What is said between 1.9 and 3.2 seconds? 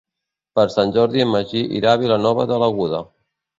a Vilanova de l'Aguda.